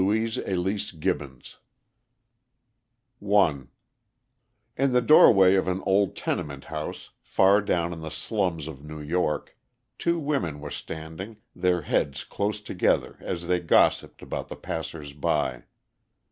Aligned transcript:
BISHOP 0.01 0.47
OF 0.47 0.47
NEW 0.47 0.63
YORK 0.67 1.51
JANET 1.51 1.57
I 3.31 3.61
IN 4.77 4.93
the 4.93 4.99
doorway 4.99 5.53
of 5.53 5.67
an 5.67 5.83
old 5.85 6.15
tenement 6.15 6.63
house, 6.63 7.11
far 7.21 7.61
down 7.61 7.93
in 7.93 7.99
the 8.01 8.09
slums 8.09 8.65
of 8.65 8.83
New 8.83 8.99
York, 8.99 9.55
two 9.99 10.17
women 10.17 10.59
were 10.59 10.71
standing, 10.71 11.37
their 11.55 11.81
heads 11.83 12.23
close 12.23 12.61
together 12.61 13.17
as 13.19 13.45
they 13.45 13.59
gossiped 13.59 14.23
about 14.23 14.47
the 14.47 14.55
passers 14.55 15.13
by. 15.13 15.65